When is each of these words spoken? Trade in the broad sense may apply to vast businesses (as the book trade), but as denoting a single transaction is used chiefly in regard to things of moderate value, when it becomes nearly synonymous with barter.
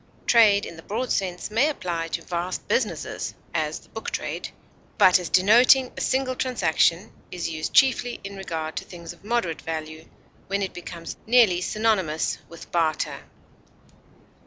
Trade 0.25 0.65
in 0.65 0.77
the 0.77 0.81
broad 0.81 1.11
sense 1.11 1.51
may 1.51 1.69
apply 1.69 2.07
to 2.07 2.23
vast 2.23 2.67
businesses 2.67 3.35
(as 3.53 3.77
the 3.81 3.89
book 3.89 4.09
trade), 4.09 4.49
but 4.97 5.19
as 5.19 5.29
denoting 5.29 5.91
a 5.95 6.01
single 6.01 6.33
transaction 6.35 7.11
is 7.29 7.51
used 7.51 7.71
chiefly 7.71 8.19
in 8.23 8.35
regard 8.35 8.75
to 8.77 8.83
things 8.83 9.13
of 9.13 9.23
moderate 9.23 9.61
value, 9.61 10.07
when 10.47 10.63
it 10.63 10.73
becomes 10.73 11.17
nearly 11.27 11.61
synonymous 11.61 12.39
with 12.49 12.71
barter. 12.71 13.25